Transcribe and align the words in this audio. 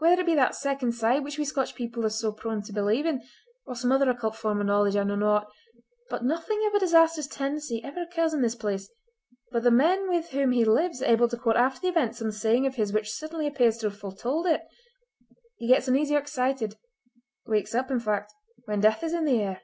Whether 0.00 0.22
it 0.22 0.26
be 0.26 0.34
that 0.34 0.56
'second 0.56 0.90
sight' 0.96 1.22
which 1.22 1.38
we 1.38 1.44
Scotch 1.44 1.76
people 1.76 2.04
are 2.04 2.08
so 2.10 2.32
prone 2.32 2.62
to 2.62 2.72
believe 2.72 3.06
in, 3.06 3.22
or 3.64 3.76
some 3.76 3.92
other 3.92 4.10
occult 4.10 4.34
form 4.34 4.60
of 4.60 4.66
knowledge, 4.66 4.96
I 4.96 5.04
know 5.04 5.14
not, 5.14 5.52
but 6.10 6.24
nothing 6.24 6.66
of 6.66 6.74
a 6.74 6.80
disastrous 6.80 7.28
tendency 7.28 7.80
ever 7.84 8.02
occurs 8.02 8.34
in 8.34 8.42
this 8.42 8.56
place 8.56 8.90
but 9.52 9.62
the 9.62 9.70
men 9.70 10.08
with 10.08 10.30
whom 10.30 10.50
he 10.50 10.64
lives 10.64 11.00
are 11.00 11.06
able 11.06 11.28
to 11.28 11.36
quote 11.36 11.54
after 11.54 11.82
the 11.82 11.90
event 11.92 12.16
some 12.16 12.32
saying 12.32 12.66
of 12.66 12.74
his 12.74 12.92
which 12.92 13.12
certainly 13.12 13.46
appears 13.46 13.76
to 13.78 13.86
have 13.88 13.96
foretold 13.96 14.48
it. 14.48 14.62
He 15.58 15.68
gets 15.68 15.86
uneasy 15.86 16.16
or 16.16 16.18
excited—wakes 16.18 17.72
up, 17.72 17.88
in 17.92 18.00
fact—when 18.00 18.80
death 18.80 19.04
is 19.04 19.14
in 19.14 19.26
the 19.26 19.40
air!" 19.40 19.62